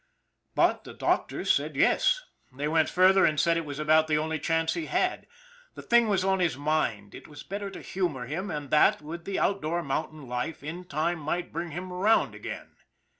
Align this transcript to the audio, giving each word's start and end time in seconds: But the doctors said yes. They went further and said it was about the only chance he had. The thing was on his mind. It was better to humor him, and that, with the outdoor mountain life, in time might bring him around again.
But 0.55 0.83
the 0.83 0.95
doctors 0.95 1.53
said 1.53 1.75
yes. 1.75 2.23
They 2.51 2.67
went 2.67 2.89
further 2.89 3.23
and 3.23 3.39
said 3.39 3.55
it 3.55 3.65
was 3.65 3.77
about 3.77 4.07
the 4.07 4.17
only 4.17 4.39
chance 4.39 4.73
he 4.73 4.87
had. 4.87 5.27
The 5.75 5.83
thing 5.83 6.07
was 6.09 6.23
on 6.25 6.39
his 6.39 6.57
mind. 6.57 7.13
It 7.13 7.27
was 7.27 7.43
better 7.43 7.69
to 7.69 7.81
humor 7.83 8.25
him, 8.25 8.49
and 8.49 8.71
that, 8.71 9.03
with 9.03 9.25
the 9.25 9.37
outdoor 9.37 9.83
mountain 9.83 10.27
life, 10.27 10.63
in 10.63 10.85
time 10.85 11.19
might 11.19 11.53
bring 11.53 11.69
him 11.69 11.93
around 11.93 12.33
again. 12.33 12.77